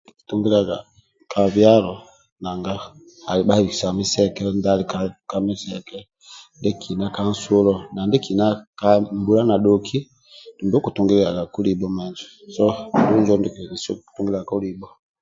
[0.11, 0.77] Okutungilaga
[1.31, 1.93] ka byalo
[2.43, 2.73] nanga
[3.47, 3.85] babhisa
[5.31, 5.99] kamiseke
[6.57, 8.47] ndyekina ka nsulo nadyekinna
[8.79, 9.99] ka mbula na dhoki
[10.57, 11.59] dhumbi okitungulyagaku
[14.21, 14.39] mbula